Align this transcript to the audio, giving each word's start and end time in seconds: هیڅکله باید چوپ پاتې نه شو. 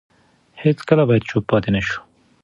هیڅکله 0.61 1.03
باید 1.09 1.27
چوپ 1.29 1.43
پاتې 1.51 1.69
نه 1.75 1.81
شو. 1.87 1.99